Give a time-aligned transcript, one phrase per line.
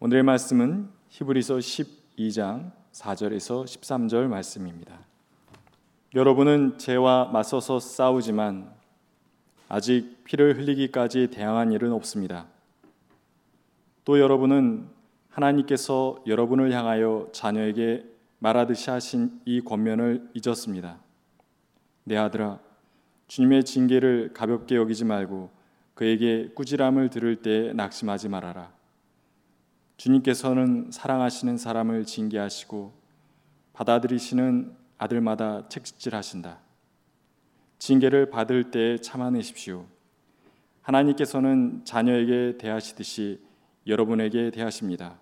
[0.00, 4.96] 오늘의 말씀은 히브리서 12장 4절에서 13절 말씀입니다.
[6.14, 8.70] 여러분은 죄와 맞서서 싸우지만
[9.68, 12.46] 아직 피를 흘리기까지 대항한 일은 없습니다.
[14.04, 14.86] 또 여러분은
[15.30, 18.04] 하나님께서 여러분을 향하여 자녀에게
[18.38, 21.00] 말하듯이 하신 이 권면을 잊었습니다.
[22.04, 22.60] 내 아들아,
[23.26, 25.50] 주님의 징계를 가볍게 여기지 말고
[25.94, 28.77] 그에게 꾸지람을 들을 때 낙심하지 말아라.
[29.98, 32.92] 주님께서는 사랑하시는 사람을 징계하시고
[33.72, 36.60] 받아들이시는 아들마다 책찍질하신다.
[37.80, 39.86] 징계를 받을 때 참아내십시오.
[40.82, 43.40] 하나님께서는 자녀에게 대하시듯이
[43.88, 45.18] 여러분에게 대하십니다.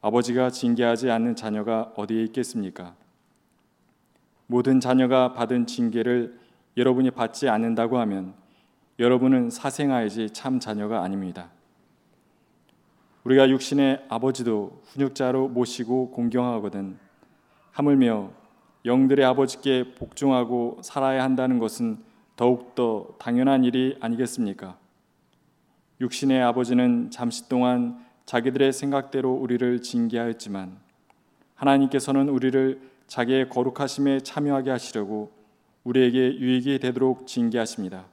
[0.00, 2.96] 아버지가 징계하지 않는 자녀가 어디에 있겠습니까?
[4.48, 6.40] 모든 자녀가 받은 징계를
[6.76, 8.34] 여러분이 받지 않는다고 하면
[8.98, 11.50] 여러분은 사생아이지 참 자녀가 아닙니다.
[13.24, 16.98] 우리가 육신의 아버지도 훈육자로 모시고 공경하거든
[17.72, 18.30] 하물며
[18.86, 21.98] 영들의 아버지께 복종하고 살아야 한다는 것은
[22.36, 24.78] 더욱더 당연한 일이 아니겠습니까?
[26.00, 30.78] 육신의 아버지는 잠시 동안 자기들의 생각대로 우리를 징계하였지만
[31.56, 35.30] 하나님께서는 우리를 자기의 거룩하심에 참여하게 하시려고
[35.84, 38.06] 우리에게 유익이 되도록 징계하십니다.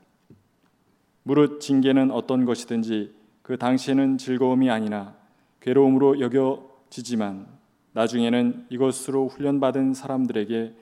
[1.23, 3.16] 무릇 징계는 어떤 것이든지
[3.47, 5.15] 그 당시에는 즐거움이 아니나
[5.61, 7.47] 괴로움으로 여겨지지만
[7.93, 10.75] 나중에는 이것으로 훈련받은 사람들에게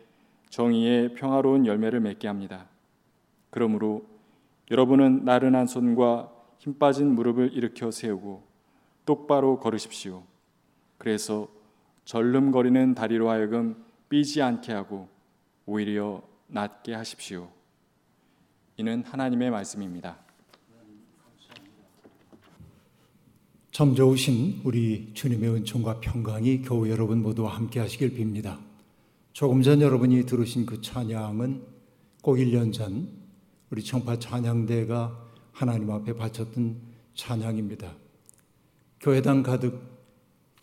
[0.49, 2.66] 정의의 평화로운 열매를 맺게 합니다.
[3.52, 4.08] 그러므로
[4.71, 8.41] 여러분은 나른한 손과 힘 빠진 무릎을 일으켜 세우고
[9.05, 10.23] 똑바로 걸으십시오.
[10.97, 11.47] 그래서
[12.05, 15.08] 절름거리는 다리로 하여금 삐지 않게 하고
[15.67, 17.47] 오히려 낫게 하십시오.
[18.77, 20.24] 이는 하나님의 말씀입니다.
[23.75, 28.57] 참 좋으신 우리 주님의 은총과 평강이 교우 여러분 모두와 함께 하시길 빕니다.
[29.33, 31.61] 조금 전 여러분이 들으신 그 찬양은
[32.21, 33.09] 꼭 1년 전
[33.69, 36.77] 우리 청파 찬양대가 하나님 앞에 바쳤던
[37.15, 37.93] 찬양입니다.
[39.02, 39.77] 교회당 가득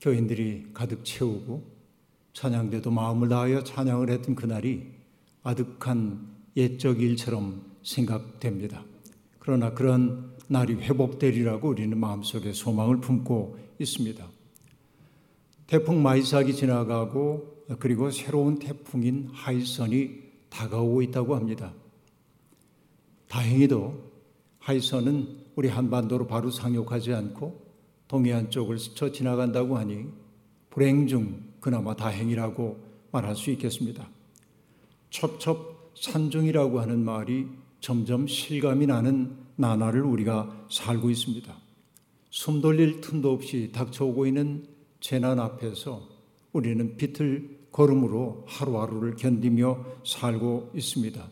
[0.01, 1.71] 교인들이 가득 채우고
[2.33, 4.87] 찬양대도 마음을 다하여 찬양을 했던 그날이
[5.43, 8.83] 아득한 옛적 일처럼 생각됩니다.
[9.45, 14.25] 그러나 그런 날이 회복되리라고 우리는 마음속에 소망을 품고 있습니다.
[15.67, 21.75] 태풍 마이삭이 지나가고 그리고 새로운 태풍인 하이선이 다가오고 있다고 합니다.
[23.27, 24.13] 다행히도
[24.61, 27.67] 하이선은 우리 한반도로 바로 상륙하지 않고
[28.07, 30.07] 동해안 쪽을 스쳐 지나간다고 하니
[30.71, 32.79] 불행 중 그나마 다행이라고
[33.11, 34.09] 말할 수 있겠습니다.
[35.11, 37.49] 첩첩 산중이라고 하는 말이
[37.83, 41.53] 점점 실감이 나는 나날을 우리가 살고 있습니다.
[42.31, 44.65] 숨 돌릴 틈도 없이 닥쳐오고 있는
[45.01, 46.09] 재난 앞에서
[46.53, 51.29] 우리는 비틀 걸음으로 하루하루를 견디며 살고 있습니다.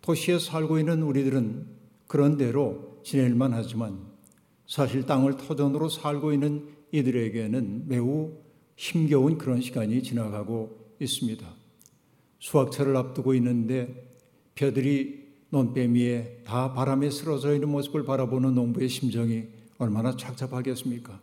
[0.00, 1.66] 도시에 살고 있는 우리들은
[2.06, 4.06] 그런 대로 지낼만 하지만
[4.66, 8.32] 사실 땅을 터전으로 살고 있는 이들에게는 매우
[8.76, 11.46] 힘겨운 그런 시간이 지나가고 있습니다.
[12.38, 14.06] 수확철을 앞두고 있는데
[14.54, 19.44] 벼들이 논뱀 위에 다 바람에 쓰러져 있는 모습을 바라보는 농부의 심정이
[19.78, 21.20] 얼마나 착잡하겠습니까?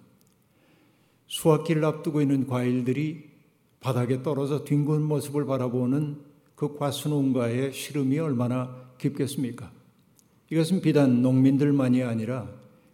[1.27, 3.31] 수확기를 앞두고 있는 과일들이
[3.79, 6.17] 바닥에 떨어져 뒹군 모습을 바라보는
[6.55, 9.71] 그 과수농가의 시름이 얼마나 깊겠습니까?
[10.49, 12.47] 이것은 비단 농민들만이 아니라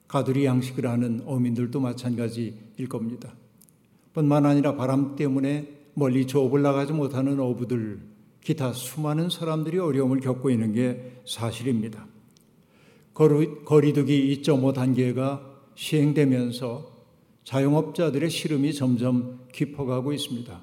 [0.08, 3.34] 가두리 양식을 하는 어민들도 마찬가지일 겁니다.
[4.14, 8.00] 뿐만 아니라 바람 때문에 멀리 조업을 나가지 못하는 어부들,
[8.50, 12.08] 기타 수많은 사람들이 어려움을 겪고 있는 게 사실입니다.
[13.14, 16.92] 거리두기 2.5 단계가 시행되면서
[17.44, 20.62] 자영업자들의 시름이 점점 깊어가고 있습니다.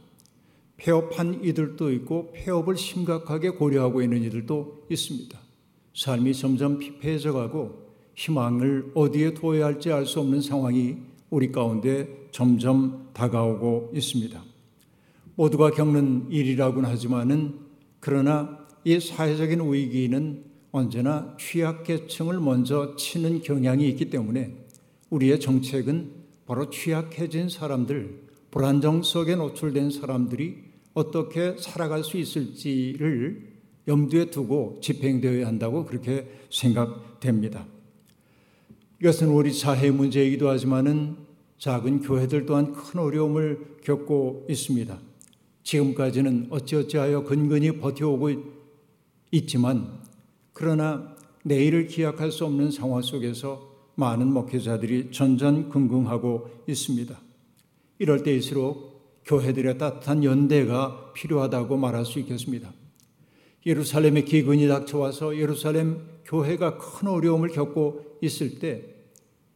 [0.79, 5.39] 폐업한 이들도 있고 폐업을 심각하게 고려하고 있는 이들도 있습니다.
[5.95, 7.87] 삶이 점점 피폐해져 가고
[8.17, 10.97] 희망을 어디에 두어야 할지 알 수 없는 상황이
[11.31, 14.43] 우리 가운데 점점 다가오고 있습니다.
[15.37, 17.66] 모두가 겪는 일이라고는 하지만은
[18.07, 24.55] 그러나 이 사회적인 위기는 언제나 취약계층을 먼저 치는 경향이 있기 때문에
[25.11, 26.13] 우리의 정책은
[26.47, 30.55] 바로 취약해진 사람들, 불안정 속에 노출된 사람들이
[30.95, 33.43] 어떻게 살아갈 수 있을지를
[33.89, 37.67] 염두에 두고 집행되어야 한다고 그렇게 생각됩니다.
[39.01, 41.17] 이것은 우리 사회 문제이기도 하지만은
[41.59, 44.97] 작은 교회들 또한 큰 어려움을 겪고 있습니다.
[45.67, 48.31] 지금까지는 어찌어찌하여 근근히 버텨오고
[49.33, 49.99] 있지만
[50.53, 57.21] 그러나 내일을 기약할 수 없는 상황 속에서 많은 목회자들이 전전긍긍하고 있습니다.
[57.99, 62.73] 이럴 때일수록 교회들의 따뜻한 연대가 필요하다고 말할 수 있겠습니다.
[63.65, 68.85] 예루살렘에 기근이 닥쳐와서 예루살렘 교회가 큰 어려움을 겪고 있을 때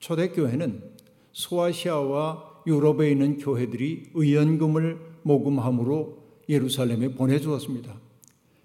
[0.01, 0.83] 초대교회는
[1.31, 6.19] 소아시아와 유럽에 있는 교회들이 의연금을 모금함으로
[6.49, 7.95] 예루살렘에 보내주었습니다.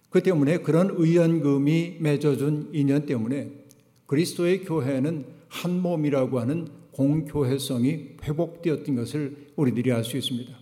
[0.10, 3.52] 그 때문에 그런 의연금이 맺어준 인연 때문에
[4.06, 10.54] 그리스도의 교회는 한 몸이라고 하는 공교회성이 회복되었던 것을 우리들이 알 수 있습니다.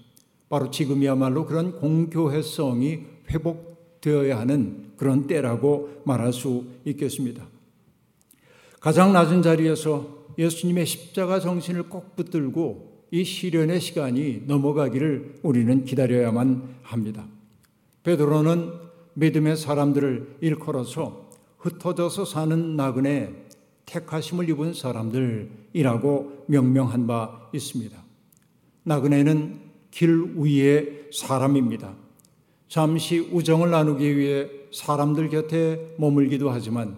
[0.49, 2.99] 바로 지금이야말로 그런 공교회성이
[3.29, 7.47] 회복되어야 하는 그런 때라고 말할 수 있겠습니다.
[8.79, 17.27] 가장 낮은 자리에서 예수님의 십자가 정신을 꼭 붙들고 이 시련의 시간이 넘어가기를 우리는 기다려야만 합니다.
[18.01, 18.71] 베드로는
[19.13, 21.29] 믿음의 사람들을 일컬어서
[21.59, 23.45] 흩어져서 사는 나그네
[23.85, 27.95] 택하심을 입은 사람들이라고 명명한 바 있습니다.
[28.81, 29.59] 나그네는
[29.91, 31.93] 길 위의 사람입니다.
[32.67, 36.97] 잠시 우정을 나누기 위해 사람들 곁에 머물기도 하지만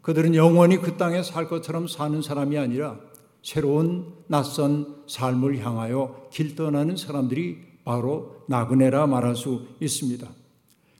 [0.00, 3.11] 그들은 영원히 그 땅에 살 것처럼 사는 사람이 아니라
[3.42, 10.28] 새로운 낯선 삶을 향하여 길 떠나는 사람들이 바로 나그네라 말할 수 있습니다.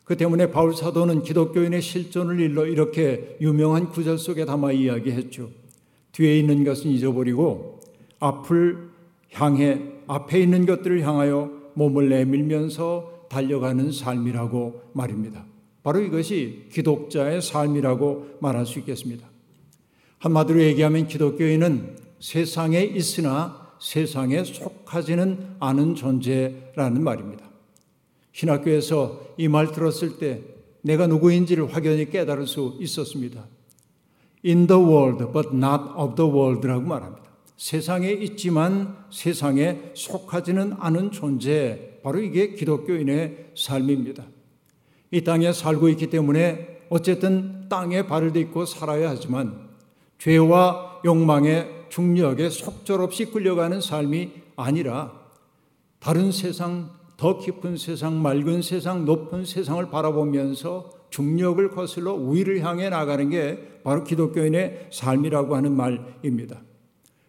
[0.05, 5.51] 그 때문에 바울 사도는 기독교인의 실존을 일러 이렇게 유명한 구절 속에 담아 이야기했죠.
[6.11, 7.81] 뒤에 있는 것은 잊어버리고
[8.19, 8.91] 앞을
[9.33, 15.47] 향해 앞에 있는 것들을 향하여 몸을 내밀면서 달려가는 삶이라고 말입니다.
[15.83, 19.27] 바로 이것이 기독자의 삶이라고 말할 수 있겠습니다.
[20.19, 27.45] 한마디로 얘기하면 기독교인은 세상에 있으나 세상에 속하지는 않은 존재라는 말입니다.
[28.33, 30.41] 신학교에서 이 말 들었을 때
[30.83, 33.45] 내가 누구인지를 확연히 깨달을 수 있었습니다.
[34.47, 37.25] In the world, but not of the world라고 말합니다.
[37.57, 44.25] 세상에 있지만 세상에 속하지는 않은 존재, 바로 이게 기독교인의 삶입니다.
[45.11, 49.71] 이 땅에 살고 있기 때문에 어쨌든 땅에 발을 딛고 살아야 하지만
[50.19, 55.13] 죄와 욕망의 중력에 속절없이 끌려가는 삶이 아니라
[55.99, 63.29] 다른 세상, 더 깊은 세상, 맑은 세상, 높은 세상을 바라보면서 중력을 거슬러 위를 향해 나가는
[63.29, 66.63] 게 바로 기독교인의 삶이라고 하는 말입니다.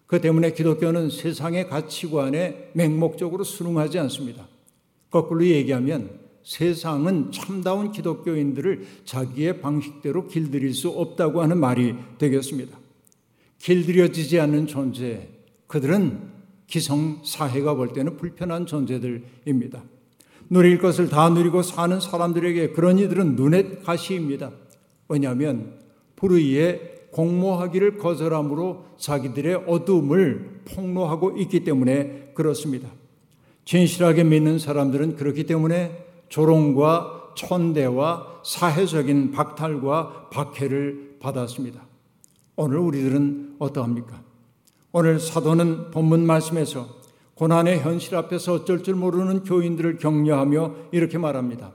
[0.07, 4.47] 그 때문에 기독교는 세상의 가치관에 맹목적으로 순응하지 않습니다.
[5.11, 12.82] 거꾸로 얘기하면 세상은 참다운 기독교인들을 자기의 방식대로 길들일 수 없다고 하는 말이 되겠습니다.
[13.63, 15.29] 길들여지지 않는 존재,
[15.67, 16.19] 그들은
[16.67, 19.81] 기성 사회가 볼 때는 불편한 존재들입니다.
[20.49, 24.51] 누릴 것을 다 누리고 사는 사람들에게 그런 이들은 눈의 가시입니다.
[25.07, 25.79] 왜냐하면
[26.17, 32.89] 불의에 공모하기를 거절함으로 자기들의 어둠을 폭로하고 있기 때문에 그렇습니다.
[33.63, 41.92] 진실하게 믿는 사람들은 그렇기 때문에 조롱과 천대와 사회적인 박탈과 박해를 받았습니다.
[42.55, 44.21] 오늘 우리들은 어떠합니까?
[44.91, 46.87] 오늘 사도는 본문 말씀에서
[47.35, 51.71] 고난의 현실 앞에서 어쩔 줄 모르는 교인들을 격려하며 이렇게 말합니다.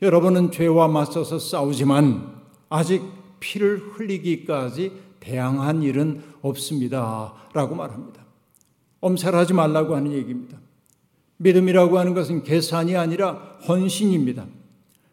[0.00, 2.36] 여러분은 죄와 맞서서 싸우지만
[2.70, 3.02] 아직
[3.40, 7.34] 피를 흘리기까지 대항한 일은 없습니다.
[7.52, 8.24] 라고 말합니다.
[9.00, 10.58] 엄살하지 말라고 하는 얘기입니다.
[11.36, 14.46] 믿음이라고 하는 것은 계산이 아니라 헌신입니다.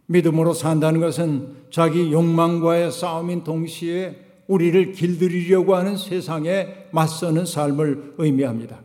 [0.07, 8.81] 믿음으로 산다는 것은 자기 욕망과의 싸움인 동시에 우리를 길들이려고 하는 세상에 맞서는 삶을 의미합니다.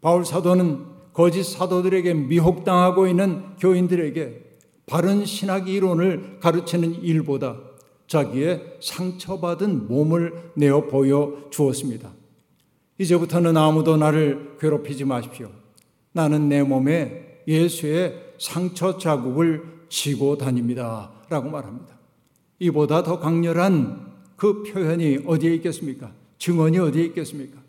[0.00, 4.44] 바울 사도는 거짓 사도들에게 미혹당하고 있는 교인들에게
[4.86, 7.56] 바른 신학 이론을 가르치는 일보다
[8.06, 12.12] 자기의 상처받은 몸을 내어 보여 주었습니다.
[12.98, 15.50] 이제부터는 아무도 나를 괴롭히지 마십시오.
[16.12, 21.10] 나는 내 몸에 예수의 상처 자국을 지고 다닙니다.
[21.28, 21.98] 라고 말합니다.
[22.58, 26.12] 이보다 더 강렬한 그 표현이 어디에 있겠습니까?
[26.38, 27.60] 증언이 어디에 있겠습니까?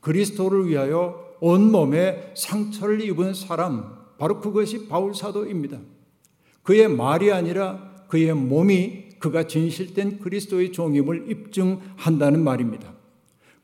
[0.00, 5.78] 그리스도를 위하여 온몸에 상처를 입은 사람, 바로 그것이 바울 사도입니다.
[6.62, 12.92] 그의 말이 아니라 그의 몸이 그가 진실된 그리스도의 종임을 입증한다는 말입니다.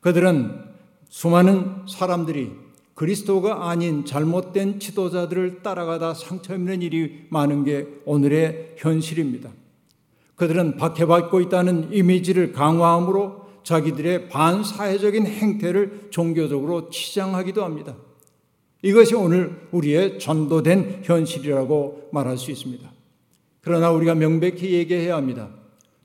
[0.01, 0.73] 그들은
[1.09, 2.51] 수많은 사람들이
[2.93, 9.49] 그리스도가 아닌 잘못된 지도자들을 따라가다 상처 입는 일이 많은 게 오늘의 현실입니다.
[10.43, 17.95] 그들은 박해받고 있다는 이미지를 강화함으로 자기들의 반사회적인 행태를 종교적으로 치장하기도 합니다.
[18.81, 22.91] 이것이 오늘 우리의 전도된 현실이라고 말할 수 있습니다.
[23.61, 25.49] 그러나 우리가 명백히 얘기해야 합니다.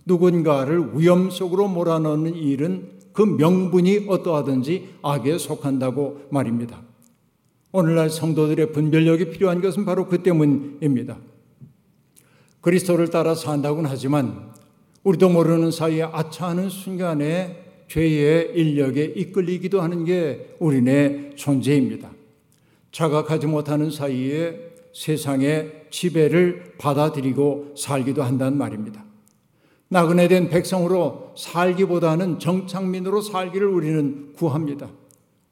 [0.07, 6.81] 누군가를 위험 속으로 몰아넣는 일은 그 명분이 어떠하든지 악에 속한다고 말입니다.
[7.73, 11.19] 오늘날 성도들의 분별력이 필요한 것은 바로 그 때문입니다.
[12.61, 14.53] 그리스도를 따라 산다고는 하지만
[15.05, 22.11] 우리도 모르는 사이에 아차하는 순간에 죄의 인력에 이끌리기도 하는 게 우리네 존재입니다.
[22.93, 29.05] 자각하지 못하는 사이에 세상의 지배를 받아들이고 살기도 한단 말입니다.
[29.89, 34.91] 나그네 된 백성으로 살기보다는 정착민으로 살기를 우리는 구합니다.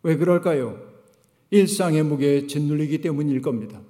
[0.03, 0.79] 왜 그럴까요?
[1.51, 3.81] 일상의 무게에 짓눌리기 때문일 겁니다.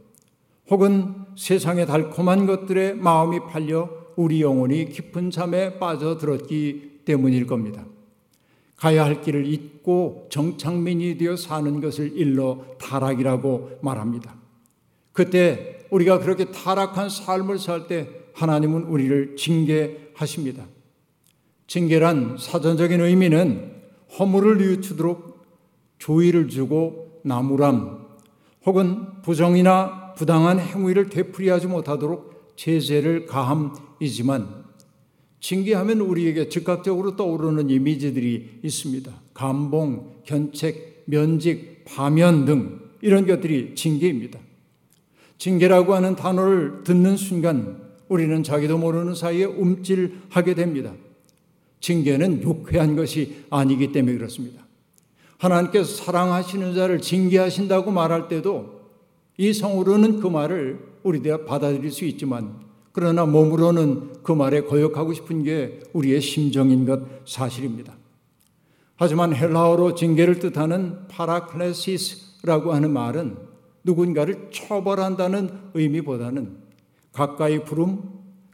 [0.71, 7.85] 혹은 세상의 달콤한 것들에 마음이 팔려 우리 영혼이 깊은 잠에 빠져들었기 때문일 겁니다.
[8.77, 14.35] 가야 할 길을 잊고 정착민이 되어 사는 것을 일러 타락이라고 말합니다.
[15.13, 20.67] 그때 우리가 그렇게 타락한 삶을 살 때 하나님은 우리를 징계하십니다.
[21.67, 23.73] 징계란 사전적인 의미는
[24.19, 25.47] 허물을 뉘우치도록
[25.99, 28.07] 조의를 주고 나무람
[28.67, 34.65] 혹은 부정이나 부당한 행위를 되풀이하지 못하도록 제재를 가함이지만
[35.41, 39.13] 징계하면 우리에게 즉각적으로 떠오르는 이미지들이 있습니다.
[39.35, 44.41] 감봉, 견책, 면직, 파면 등 이런 것들이 징계입니다.
[45.39, 50.95] 징계라고 하는 단어를 듣는 순간 우리는 자기도 모르는 사이에 움찔하게 됩니다.
[51.81, 54.67] 징계는 유쾌한 것이 아니기 때문에 그렇습니다.
[55.39, 58.76] 하나님께서 사랑하시는 자를 징계하신다고 말할 때도
[59.39, 66.21] 이성으로는 그 말을 우리가 받아들일 수 있지만 그러나 몸으로는 그 말에 거역하고 싶은 게 우리의
[66.21, 67.95] 심정인 것 사실입니다.
[68.97, 73.37] 하지만 헬라어로 징계를 뜻하는 파라클레시스라고 하는 말은
[73.85, 76.57] 누군가를 처벌한다는 의미보다는
[77.13, 78.03] 가까이 부름,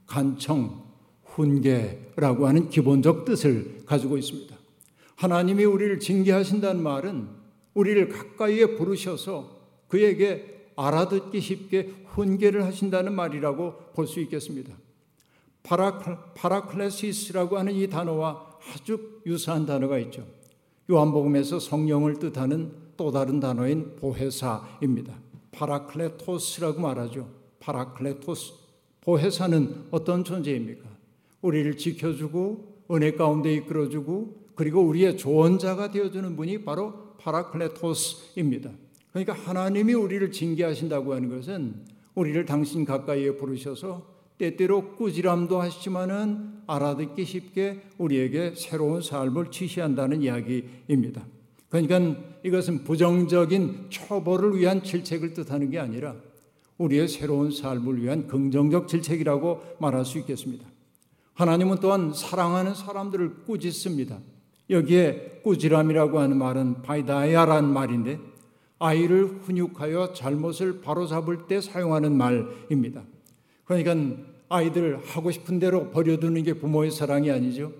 [0.07, 0.83] 간청,
[1.25, 4.55] 훈계라고 하는 기본적 뜻을 가지고 있습니다.
[5.15, 7.29] 하나님이 우리를 징계하신다는 말은
[7.75, 14.75] 우리를 가까이에 부르셔서 그에게 알아듣기 쉽게 훈계를 하신다는 말이라고 볼 수 있겠습니다.
[15.63, 20.27] 파라클레시스라고 하는 이 단어와 아주 유사한 단어가 있죠.
[20.91, 25.15] 요한복음에서 성령을 뜻하는 또 다른 단어인 보혜사입니다.
[25.53, 27.29] 파라클레토스라고 말하죠.
[27.61, 28.55] 파라클레토스.
[29.01, 30.89] 보혜사는 어떤 존재입니까?
[31.43, 38.71] 우리를 지켜주고 은혜 가운데 이끌어주고 그리고 우리의 조언자가 되어주는 분이 바로 파라클레토스입니다.
[39.13, 41.75] 그러니까 하나님이 우리를 징계하신다고 하는 것은
[42.15, 51.25] 우리를 당신 가까이에 부르셔서 때때로 꾸지람도 하시지만은 알아듣기 쉽게 우리에게 새로운 삶을 지시한다는 이야기입니다.
[51.69, 56.15] 그러니까 이것은 부정적인 처벌을 위한 질책을 뜻하는 게 아니라
[56.79, 60.67] 우리의 새로운 삶을 위한 긍정적 질책이라고 말할 수 있겠습니다.
[61.35, 64.19] 하나님은 또한 사랑하는 사람들을 꾸짖습니다.
[64.71, 68.19] 여기에 꾸지람이라고 하는 말은 바이다야라는 말인데
[68.83, 73.05] 아이를 훈육하여 잘못을 바로잡을 때 사용하는 말입니다.
[73.65, 73.95] 그러니까
[74.49, 77.73] 아이들 하고 싶은 대로 버려두는 게 부모의 사랑이 아니죠.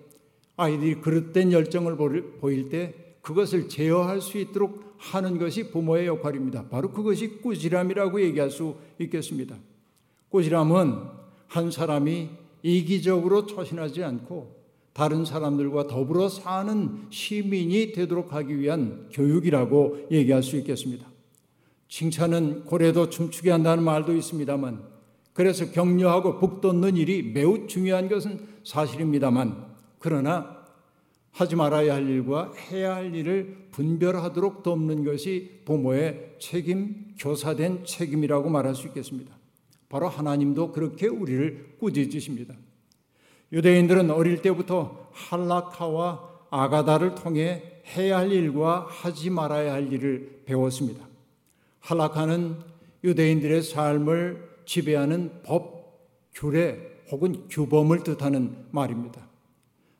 [0.57, 1.97] 아이들이 그릇된 열정을
[2.39, 6.69] 보일 때 그것을 제어할 수 있도록 하는 것이 부모의 역할입니다.
[6.69, 9.57] 바로 그것이 꾸지람이라고 얘기할 수 있겠습니다.
[10.29, 11.03] 꾸지람은
[11.49, 12.31] 한 사람이
[12.63, 14.62] 이기적으로 처신하지 않고
[14.93, 21.07] 다른 사람들과 더불어 사는 시민이 되도록 하기 위한 교육이라고 얘기할 수 있겠습니다.
[21.89, 24.83] 칭찬은 고래도 춤추게 한다는 말도 있습니다만
[25.33, 30.63] 그래서 격려하고 북돋는 일이 매우 중요한 것은 사실입니다만 그러나
[31.31, 38.75] 하지 말아야 할 일과 해야 할 일을 분별하도록 돕는 것이 부모의 책임, 교사된 책임이라고 말할
[38.75, 39.35] 수 있겠습니다.
[39.89, 42.55] 바로 하나님도 그렇게 우리를 꾸짖으십니다.
[43.53, 47.63] 유대인들은 어릴 때부터 할라카와 아가다를 통해
[47.95, 51.07] 해야 할 일과 하지 말아야 할 일을 배웠습니다.
[51.81, 52.57] 할라카는
[53.05, 56.01] 유대인들의 삶을 지배하는 법,
[56.33, 56.79] 규례
[57.11, 59.21] 혹은 규범을 뜻하는 말입니다.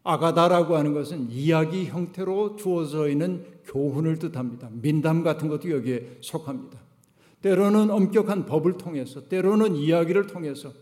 [0.05, 4.69] 아가다라고 하는 것은 이야기 형태로 주어져 있는 교훈을 뜻합니다.
[4.73, 6.79] 민담 같은 것도 여기에 속합니다.
[7.43, 10.73] 때로는 엄격한 법을 통해서, 때로는 이야기를 통해서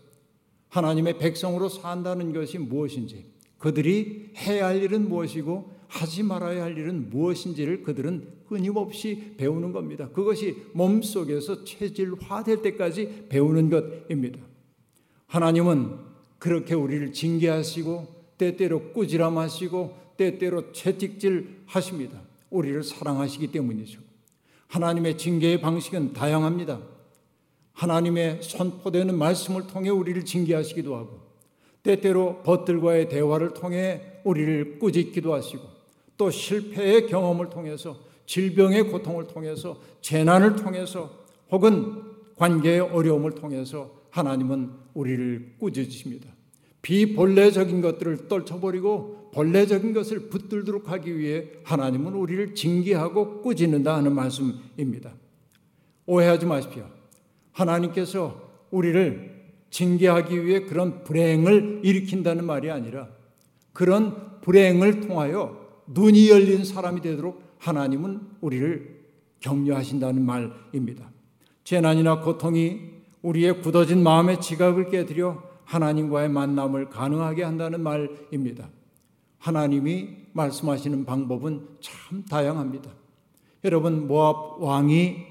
[0.71, 3.25] 하나님의 백성으로 산다는 것이 무엇인지,
[3.57, 10.09] 그들이 해야 할 일은 무엇이고 하지 말아야 할 일은 무엇인지를 그들은 끊임없이 배우는 겁니다.
[10.09, 14.39] 그것이 몸속에서 체질화될 때까지 배우는 것입니다.
[15.27, 15.97] 하나님은
[16.39, 22.21] 그렇게 우리를 징계하시고 때때로 꾸지람하시고 때때로 채찍질 하십니다.
[22.49, 23.99] 우리를 사랑하시기 때문이죠.
[24.67, 26.79] 하나님의 징계의 방식은 다양합니다.
[27.73, 31.19] 하나님의 선포되는 말씀을 통해 우리를 징계하시기도 하고
[31.83, 35.63] 때때로 벗들과의 대화를 통해 우리를 꾸짖기도 하시고
[36.17, 41.11] 또 실패의 경험을 통해서 질병의 고통을 통해서 재난을 통해서
[41.49, 42.03] 혹은
[42.35, 46.29] 관계의 어려움을 통해서 하나님은 우리를 꾸짖으십니다.
[46.81, 55.13] 비본래적인 것들을 떨쳐버리고 본래적인 것을 붙들도록 하기 위해 하나님은 우리를 징계하고 꾸짖는다 하는 말씀입니다.
[56.05, 57.00] 오해하지 마십시오.
[57.51, 63.07] 하나님께서 우리를 징계하기 위해 그런 불행을 일으킨다는 말이 아니라
[63.73, 69.01] 그런 불행을 통하여 눈이 열린 사람이 되도록 하나님은 우리를
[69.39, 71.09] 격려하신다는 말입니다.
[71.63, 72.79] 재난이나 고통이
[73.21, 78.69] 우리의 굳어진 마음의 지각을 깨뜨려 하나님과의 만남을 가능하게 한다는 말입니다.
[79.37, 82.91] 하나님이 말씀하시는 방법은 참 다양합니다.
[83.63, 85.30] 여러분 모압 왕이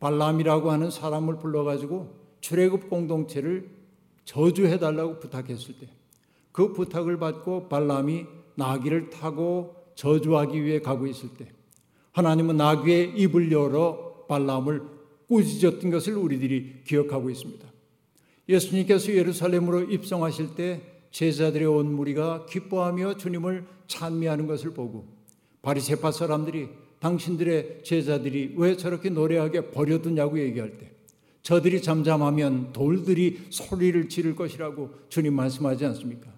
[0.00, 3.70] 발람이라고 하는 사람을 불러가지고 출애굽 공동체를
[4.24, 5.96] 저주해 달라고 부탁했을 때
[6.56, 8.24] 그 부탁을 받고 발람이
[8.54, 11.52] 나귀를 타고 저주하기 위해 가고 있을 때
[12.12, 14.80] 하나님은 나귀의 입을 열어 발람을
[15.28, 17.66] 꾸짖었던 것을 우리들이 기억하고 있습니다.
[18.48, 25.06] 예수님께서 예루살렘으로 입성하실 때 제자들의 온 무리가 기뻐하며 주님을 찬미하는 것을 보고
[25.60, 26.70] 바리새파 사람들이
[27.06, 30.90] 당신들의 제자들이 왜 저렇게 노래하게 버려두냐고 얘기할 때
[31.42, 36.32] 저들이 잠잠하면 돌들이 소리를 지를 것이라고 주님 말씀하지 않습니까?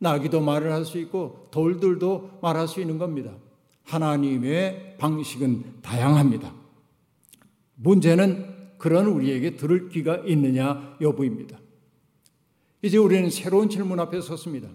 [0.00, 3.32] 나귀도 말을 할 수 있고 돌들도 말할 수 있는 겁니다.
[3.84, 6.52] 하나님의 방식은 다양합니다.
[7.76, 11.58] 문제는 그런 우리에게 들을 귀가 있느냐 여부입니다.
[12.82, 14.68] 이제 우리는 새로운 질문 앞에 섰습니다.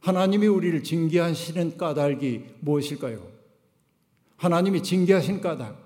[0.00, 3.37] 하나님이 우리를 징계하시는 까닭이 무엇일까요?
[4.38, 5.76] 하나님이 징계하신 까닭.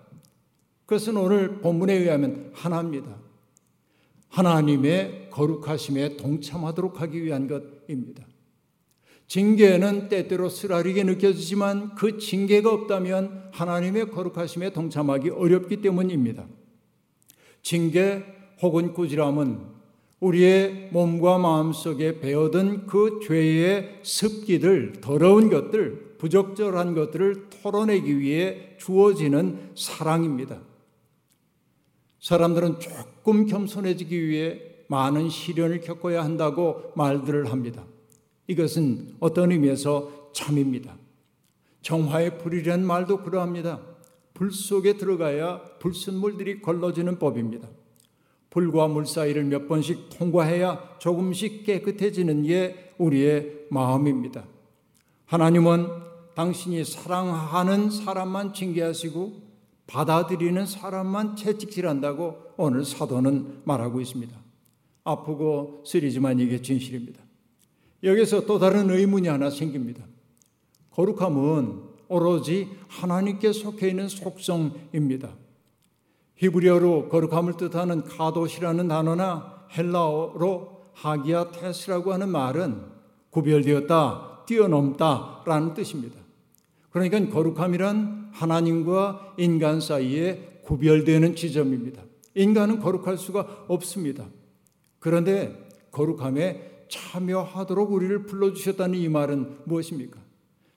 [0.86, 3.16] 그것은 오늘 본문에 의하면 하나입니다.
[4.28, 8.24] 하나님의 거룩하심에 동참하도록 하기 위한 것입니다.
[9.26, 16.46] 징계는 때때로 쓰라리게 느껴지지만 그 징계가 없다면 하나님의 거룩하심에 동참하기 어렵기 때문입니다.
[17.62, 18.24] 징계
[18.60, 19.60] 혹은 꾸지람은
[20.20, 29.72] 우리의 몸과 마음 속에 배어든 그 죄의 습기들, 더러운 것들, 부적절한 것들을 털어내기 위해 주어지는
[29.74, 30.60] 사랑입니다.
[32.20, 37.84] 사람들은 조금 겸손해지기 위해 많은 시련을 겪어야 한다고 말들을 합니다.
[38.46, 40.94] 이것은 어떤 의미에서 참입니다.
[41.80, 43.80] 정화의 불이라는 말도 그러합니다.
[44.32, 47.68] 불 속에 들어가야 불순물들이 걸러지는 법입니다.
[48.48, 54.44] 불과 물 사이를 몇 번씩 통과해야 조금씩 깨끗해지는 게 우리의 마음입니다.
[55.26, 59.52] 하나님은 당신이 사랑하는 사람만 징계하시고
[59.86, 64.34] 받아들이는 사람만 채찍질한다고 오늘 사도는 말하고 있습니다.
[65.04, 67.20] 아프고 쓰리지만 이게 진실입니다.
[68.02, 70.04] 여기서 또 다른 의문이 하나 생깁니다.
[70.90, 75.30] 거룩함은 오로지 하나님께 속해 있는 속성입니다.
[76.36, 82.82] 히브리어로 거룩함을 뜻하는 카도시라는 단어나 헬라어로 하기야 테스라고 하는 말은
[83.30, 86.21] 구별되었다, 뛰어넘다라는 뜻입니다.
[86.92, 92.02] 그러니까 거룩함이란 하나님과 인간 사이에 구별되는 지점입니다.
[92.34, 94.26] 인간은 거룩할 수가 없습니다.
[94.98, 100.20] 그런데 거룩함에 참여하도록 우리를 불러주셨다는 이 말은 무엇입니까?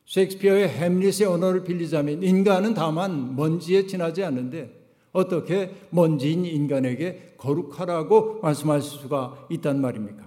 [0.06, 9.48] 셰익스피어의 햄릿의 언어를 빌리자면 인간은 다만 먼지에 지나지 않는데 어떻게 먼지인 인간에게 거룩하라고 말씀하실 수가
[9.50, 10.26] 있단 말입니까?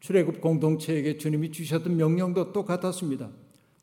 [0.00, 3.30] 출애굽 공동체에게 주님이 주셨던 명령도 똑같았습니다.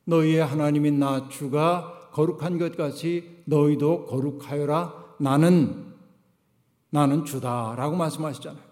[0.06, 5.16] 너희의 하나님인 나 주가 거룩한 것 같이 너희도 거룩하여라.
[5.18, 5.84] 나는
[6.90, 8.62] 나는 주다라고 말씀하시잖아요.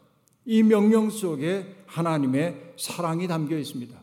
[0.47, 3.95] 이 명령 속에 하나님의 사랑이 담겨 있습니다.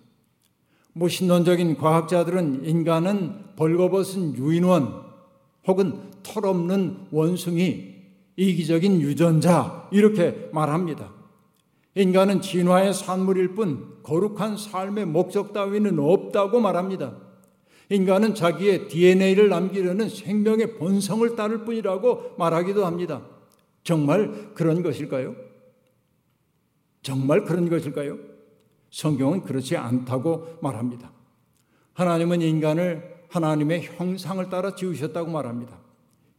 [0.94, 5.04] 무신론적인 과학자들은 인간은 벌거벗은 유인원
[5.68, 7.96] 혹은 털없는 원숭이,
[8.36, 11.12] 이기적인 유전자 이렇게 말합니다.
[11.96, 17.16] 인간은 진화의 산물일 뿐 거룩한 삶의 목적 따위는 없다고 말합니다.
[17.90, 23.22] 인간은 자기의 DNA를 남기려는 생명의 본성을 따를 뿐이라고 말하기도 합니다.
[23.84, 25.36] 정말 그런 것일까요?
[27.02, 28.18] 정말 그런 것일까요?
[28.92, 31.12] 성경은 그렇지 않다고 말합니다.
[31.94, 35.80] 하나님은 인간을 하나님의 형상을 따라 지으셨다고 말합니다.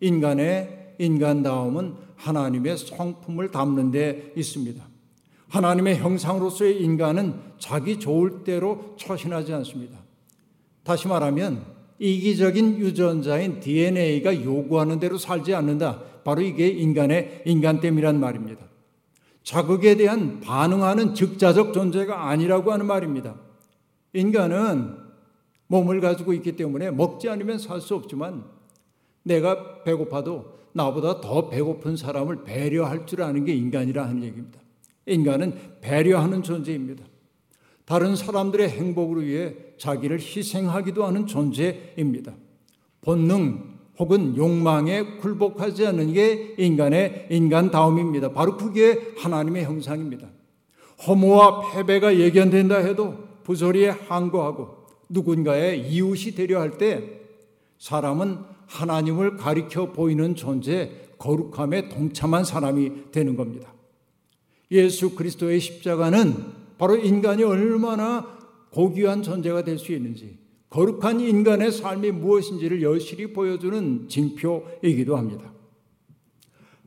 [0.01, 4.92] 인간의 인간다움은 하나님의 성품을 담는 데 있습니다.
[5.53, 9.99] 하나님의 형상으로서의 인간은 자기 좋을 대로 처신하지 않습니다.
[10.83, 11.65] 다시 말하면
[11.99, 16.03] 이기적인 유전자인 DNA가 요구하는 대로 살지 않는다.
[16.25, 18.65] 바로 이게 인간의 인간됨이란 말입니다.
[19.43, 23.35] 자극에 대한 반응하는 즉자적 존재가 아니라고 하는 말입니다.
[24.15, 24.97] 인간은
[25.67, 28.45] 몸을 가지고 있기 때문에 먹지 않으면 살 수 없지만
[29.23, 34.62] 내가 배고파도 나보다 더 배고픈 사람을 배려할 줄 아는 게 인간이라 하는 얘기입니다.
[35.07, 37.05] 인간은 배려하는 존재입니다.
[37.85, 42.33] 다른 사람들의 행복을 위해 자기를 희생하기도 하는 존재입니다.
[43.01, 48.33] 본능 혹은 욕망에 굴복하지 않는 게 인간의 인간다움입니다.
[48.33, 50.29] 바로 그게 하나님의 형상입니다.
[51.07, 57.23] 허무와 패배가 예견된다 해도 부조리에 항거하고 누군가의 이웃이 되려 할 때
[57.79, 58.39] 사람은
[58.69, 63.72] 하나님을 가리켜 보이는 존재, 거룩함에 동참한 사람이 되는 겁니다.
[64.73, 66.35] 예수 그리스도의 십자가는
[66.79, 68.27] 바로 인간이 얼마나
[68.71, 70.39] 고귀한 존재가 될 수 있는지,
[70.71, 75.53] 거룩한 인간의 삶이 무엇인지를 여실히 보여주는 징표이기도 합니다.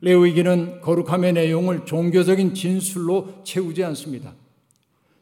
[0.00, 4.34] 레위기는 거룩함의 내용을 종교적인 진술로 채우지 않습니다.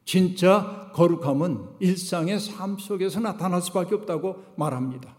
[0.06, 5.16] 진짜 거룩함은 일상의 삶 속에서 나타날 수밖에 없다고 말합니다.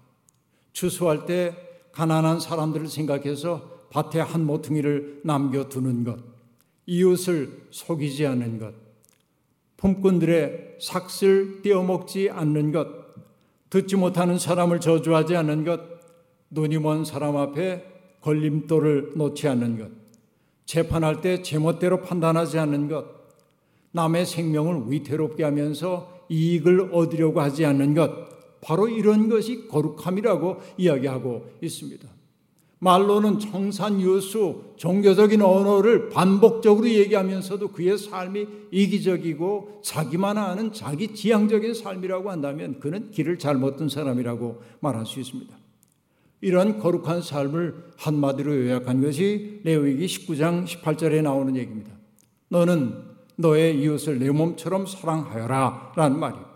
[0.74, 1.56] 추수할 때
[1.92, 6.35] 가난한 사람들을 생각해서 밭에 한 모퉁이를 남겨두는 것,
[6.86, 8.74] 이웃을 속이지 않는 것,
[9.78, 12.88] 품꾼들의 삭슬 떼어먹지 않는 것,
[13.70, 15.82] 듣지 못하는 사람을 저주하지 않는 것,
[16.50, 17.86] 눈이 먼 사람 앞에
[18.22, 19.90] 걸림돌을 놓지 않는 것,
[20.66, 23.06] 재판할 때 제멋대로 판단하지 않는 것,
[23.92, 32.08] 남의 생명을 위태롭게 하면서 이익을 얻으려고 하지 않는 것, 바로 이런 것이 거룩함이라고 이야기하고 있습니다.
[32.80, 42.80] 말로는 청산유수, 종교적인 언어를 반복적으로 얘기하면서도 그의 삶이 이기적이고 자기만 아는 자기 지향적인 삶이라고 한다면
[42.80, 45.56] 그는 길을 잘못 든 사람이라고 말할 수 있습니다.
[46.42, 51.92] 이런 거룩한 삶을 한마디로 요약한 것이 레위기 19장 18절에 나오는 얘기입니다.
[52.50, 52.94] 너는
[53.38, 56.55] 너의 이웃을 내 몸처럼 사랑하여라 라는 말입니다.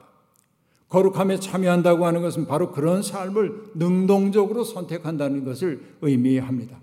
[0.90, 6.80] 거룩함에 참여한다고 하는 것은 바로 그런 삶을 능동적으로 선택한다는 것을 의미합니다.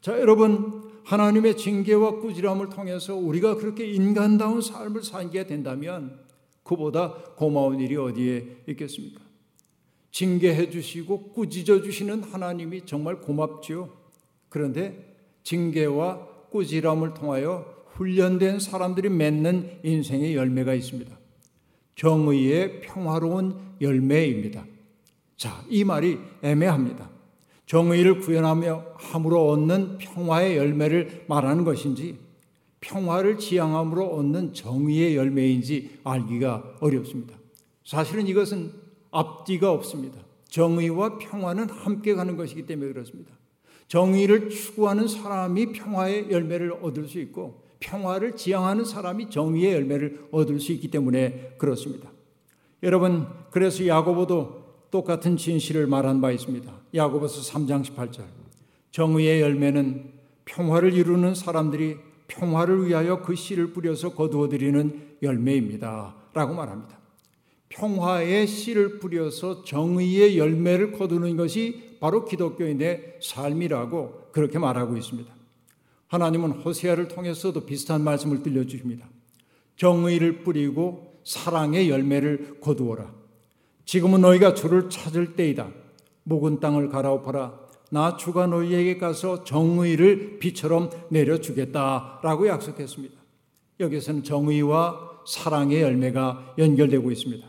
[0.00, 6.18] 자, 여러분, 하나님의 징계와 꾸지람을 통해서 우리가 그렇게 인간다운 삶을 살게 된다면
[6.62, 9.22] 그보다 고마운 일이 어디에 있겠습니까?
[10.10, 13.90] 징계해 주시고 꾸짖어 주시는 하나님이 정말 고맙지요.
[14.48, 21.17] 그런데 징계와 꾸지람을 통하여 훈련된 사람들이 맺는 인생의 열매가 있습니다.
[21.98, 24.64] 정의의 평화로운 열매입니다.
[25.36, 27.10] 자, 이 말이 애매합니다.
[27.66, 32.16] 정의를 구현하며 함으로 얻는 평화의 열매를 말하는 것인지
[32.80, 37.36] 평화를 지향함으로 얻는 정의의 열매인지 알기가 어렵습니다.
[37.84, 38.70] 사실은 이것은
[39.10, 40.20] 앞뒤가 없습니다.
[40.48, 43.32] 정의와 평화는 함께 가는 것이기 때문에 그렇습니다.
[43.88, 50.72] 정의를 추구하는 사람이 평화의 열매를 얻을 수 있고 평화를 지향하는 사람이 정의의 열매를 얻을 수
[50.72, 52.10] 있기 때문에 그렇습니다.
[52.82, 56.72] 여러분, 그래서 야고보도 똑같은 진실을 말한 바 있습니다.
[56.94, 58.24] 야고보서 3장 18절.
[58.90, 60.12] 정의의 열매는
[60.44, 66.14] 평화를 이루는 사람들이 평화를 위하여 그 씨를 뿌려서 거두어들이는 열매입니다.
[66.34, 66.98] 라고 말합니다.
[67.68, 75.37] 평화의 씨를 뿌려서 정의의 열매를 거두는 것이 바로 기독교인의 삶이라고 그렇게 말하고 있습니다.
[76.08, 79.08] 하나님은 호세아를 통해서도 비슷한 말씀을 들려주십니다.
[79.76, 83.14] 정의를 뿌리고 사랑의 열매를 거두어라.
[83.84, 85.70] 지금은 너희가 주를 찾을 때이다.
[86.24, 87.68] 묵은 땅을 갈아엎어라.
[87.90, 93.14] 나 주가 너희에게 가서 정의를 비처럼 내려주겠다라고 약속했습니다.
[93.80, 97.46] 여기서는 정의와 사랑의 열매가 연결되고 있습니다.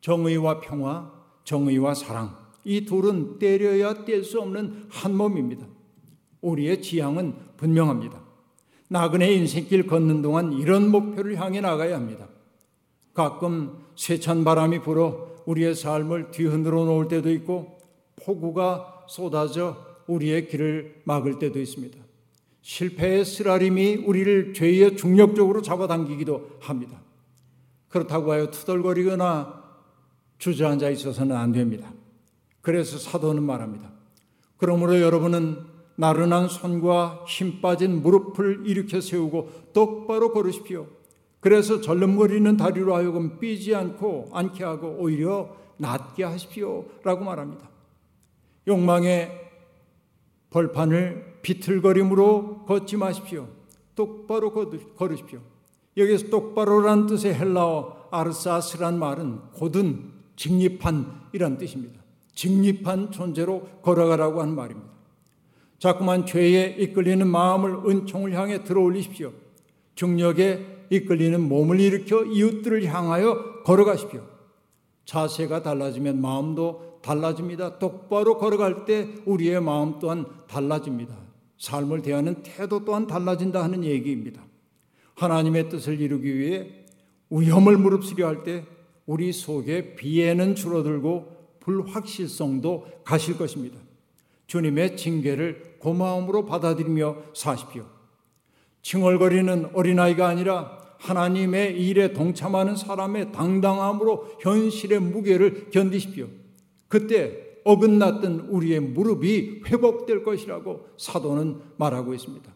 [0.00, 1.12] 정의와 평화,
[1.44, 2.36] 정의와 사랑.
[2.64, 5.66] 이 둘은 때려야 뗄 수 없는 한 몸입니다.
[6.42, 8.20] 우리의 지향은 분명합니다.
[8.88, 12.28] 나그네 인생길 걷는 동안 이런 목표를 향해 나가야 합니다.
[13.14, 17.78] 가끔 세찬 바람이 불어 우리의 삶을 뒤흔들어 놓을 때도 있고
[18.16, 19.76] 폭우가 쏟아져
[20.06, 21.98] 우리의 길을 막을 때도 있습니다.
[22.60, 27.00] 실패의 쓰라림이 우리를 죄의 중력적으로 잡아당기기도 합니다.
[27.88, 29.62] 그렇다고 하여 투덜거리거나
[30.38, 31.92] 주저앉아 있어서는 안 됩니다.
[32.60, 33.90] 그래서 사도는 말합니다.
[34.56, 35.71] 그러므로 여러분은
[36.02, 40.88] 나른한 손과 힘 빠진 무릎을 일으켜 세우고 똑바로 걸으십시오.
[41.38, 46.86] 그래서 절름거리는 다리로 하여금 삐지 않고 않게 하고 오히려 낫게 하십시오.
[47.04, 47.70] 라고 말합니다.
[48.66, 49.30] 욕망의
[50.50, 53.46] 벌판을 비틀거림으로 걷지 마십시오.
[53.94, 54.52] 똑바로
[54.96, 55.38] 걸으십시오.
[55.96, 62.02] 여기서 똑바로란 뜻의 헬라어 아르사스란 말은 곧은 직립한 이란 뜻입니다.
[62.34, 64.91] 직립한 존재로 걸어가라고 하는 말입니다.
[65.82, 69.32] 자꾸만 죄에 이끌리는 마음을 은총을 향해 들어올리십시오.
[69.96, 74.24] 중력에 이끌리는 몸을 일으켜 이웃들을 향하여 걸어가십시오.
[75.06, 77.80] 자세가 달라지면 마음도 달라집니다.
[77.80, 81.16] 똑바로 걸어갈 때 우리의 마음 또한 달라집니다.
[81.58, 84.40] 삶을 대하는 태도 또한 달라진다 하는 얘기입니다.
[85.14, 86.70] 하나님의 뜻을 이루기 위해
[87.28, 88.64] 위험을 무릅쓰려 할 때
[89.04, 93.80] 우리 속에 비애는 줄어들고 불확실성도 가실 것입니다.
[94.46, 97.84] 주님의 징계를 고마움으로 받아들이며 사십시오.
[98.82, 106.28] 칭얼거리는 어린아이가 아니라 하나님의 일에 동참하는 사람의 당당함으로 현실의 무게를 견디십시오.
[106.88, 112.52] 그때 어긋났던 우리의 무릎이 회복될 것이라고 사도는 말하고 있습니다.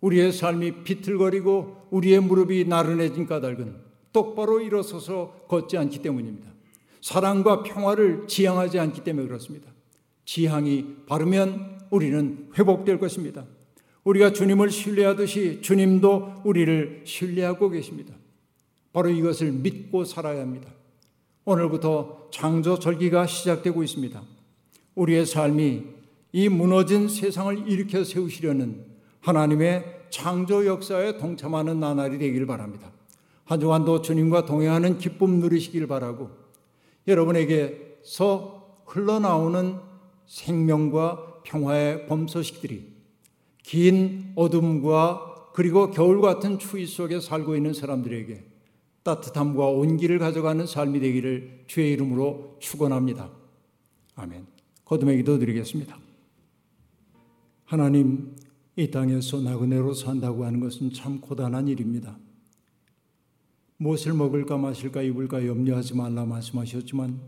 [0.00, 3.76] 우리의 삶이 비틀거리고 우리의 무릎이 나른해진 까닭은
[4.12, 6.48] 똑바로 일어서서 걷지 않기 때문입니다.
[7.00, 9.73] 사랑과 평화를 지향하지 않기 때문에 그렇습니다.
[10.24, 13.44] 지향이 바르면 우리는 회복될 것입니다.
[14.04, 18.14] 우리가 주님을 신뢰하듯이 주님도 우리를 신뢰하고 계십니다.
[18.92, 20.70] 바로 이것을 믿고 살아야 합니다.
[21.44, 24.22] 오늘부터 창조 절기가 시작되고 있습니다.
[24.94, 25.82] 우리의 삶이
[26.32, 28.84] 이 무너진 세상을 일으켜 세우시려는
[29.20, 32.92] 하나님의 창조 역사에 동참하는 나날이 되기를 바랍니다.
[33.44, 36.30] 한 주간도 주님과 동행하는 기쁨 누리시길 바라고
[37.06, 39.76] 여러분에게서 흘러나오는
[40.26, 42.92] 생명과 평화의 범소식들이
[43.62, 48.44] 긴 어둠과 그리고 겨울 같은 추위 속에 살고 있는 사람들에게
[49.04, 53.30] 따뜻함과 온기를 가져가는 삶이 되기를 주의 이름으로 축원합니다.
[54.16, 54.46] 아멘.
[54.84, 55.98] 거듭의 기도 드리겠습니다.
[57.64, 58.34] 하나님,
[58.76, 62.18] 이 땅에서 나그네로 산다고 하는 것은 참 고단한 일입니다.
[63.76, 67.20] 무엇을 먹을까 마실까 입을까 염려하지 말라 말씀하셨지만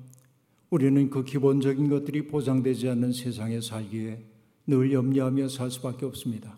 [0.70, 4.24] 우리는 그 기본적인 것들이 보장되지 않는 세상에 살기에
[4.66, 6.56] 늘 염려하며 살 수밖에 없습니다.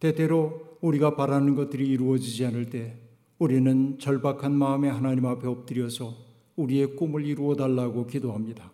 [0.00, 2.96] 때때로 우리가 바라는 것들이 이루어지지 않을 때
[3.38, 6.14] 우리는 절박한 마음에 하나님 앞에 엎드려서
[6.56, 8.70] 우리의 꿈을 이루어 달라고 기도합니다.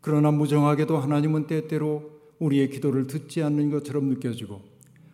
[0.00, 4.60] 그러나 무정하게도 하나님은 때때로 우리의 기도를 듣지 않는 것처럼 느껴지고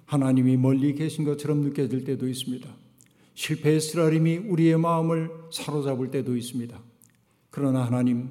[0.07, 2.69] 하나님이 멀리 계신 것처럼 느껴질 때도 있습니다.
[3.35, 6.81] 실패의 쓰라림이 우리의 마음을 사로잡을 때도 있습니다.
[7.51, 8.31] 그러나 하나님,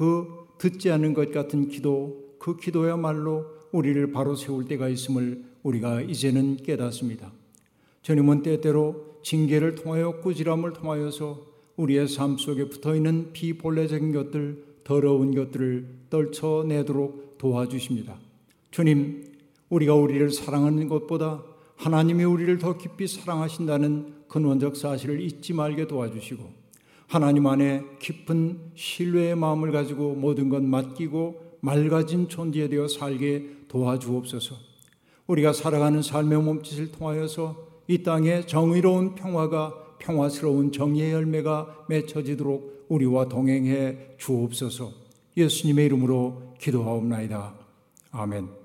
[0.00, 6.56] 그 듣지 않는 것 같은 기도, 그 기도야말로 우리를 바로 세울 때가 있음을 우리가 이제는
[6.56, 7.30] 깨닫습니다.
[8.00, 11.44] 주님은 때때로 징계를 통하여 꾸지람을 통하여서
[11.76, 18.16] 우리의 삶 속에 붙어 있는 비본래적인 것들, 더러운 것들을 떨쳐내도록 도와주십니다.
[18.70, 19.26] 주님,
[19.68, 21.42] 우리가 우리를 사랑하는 것보다
[21.76, 26.59] 하나님이 우리를 더 깊이 사랑하신다는 근원적 사실을 잊지 말게 도와주시고
[27.10, 34.54] 하나님 안에 깊은 신뢰의 마음을 가지고 모든 것 맡기고 맑아진 존재 되어 살게 도와주옵소서.
[35.26, 37.56] 우리가 살아가는 삶의 몸짓을 통하여서
[37.88, 44.92] 이 땅에 정의로운 평화가 평화스러운 정의의 열매가 맺혀지도록 우리와 동행해 주옵소서.
[45.36, 47.54] 예수님의 이름으로 기도하옵나이다.
[48.12, 48.59] 아멘.